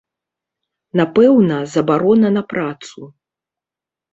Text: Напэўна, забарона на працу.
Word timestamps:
Напэўна, 1.01 1.57
забарона 1.75 2.33
на 2.39 2.43
працу. 2.55 2.99